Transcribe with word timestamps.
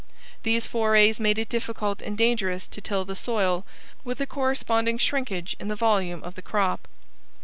These 0.41 0.65
forays 0.65 1.19
made 1.19 1.37
it 1.37 1.47
difficult 1.47 2.01
and 2.01 2.17
dangerous 2.17 2.67
to 2.69 2.81
till 2.81 3.05
the 3.05 3.15
soil, 3.15 3.67
with 4.03 4.19
a 4.19 4.25
corresponding 4.25 4.97
shrinkage 4.97 5.55
in 5.59 5.67
the 5.67 5.75
volume 5.75 6.23
of 6.23 6.33
the 6.33 6.41
crop. 6.41 6.87